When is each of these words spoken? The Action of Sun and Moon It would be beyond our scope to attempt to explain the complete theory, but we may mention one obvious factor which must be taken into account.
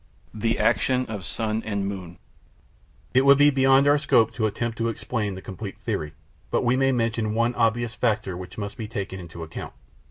The 0.33 0.57
Action 0.57 1.05
of 1.05 1.23
Sun 1.23 1.61
and 1.63 1.85
Moon 1.87 2.17
It 3.13 3.23
would 3.23 3.37
be 3.37 3.51
beyond 3.51 3.87
our 3.87 3.99
scope 3.99 4.33
to 4.33 4.47
attempt 4.47 4.79
to 4.79 4.89
explain 4.89 5.35
the 5.35 5.43
complete 5.43 5.77
theory, 5.77 6.13
but 6.49 6.65
we 6.65 6.75
may 6.75 6.91
mention 6.91 7.35
one 7.35 7.53
obvious 7.53 7.93
factor 7.93 8.35
which 8.35 8.57
must 8.57 8.77
be 8.77 8.87
taken 8.87 9.19
into 9.19 9.43
account. 9.43 9.73